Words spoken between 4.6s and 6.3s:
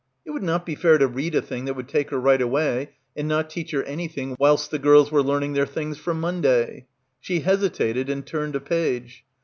the girls were learning their things for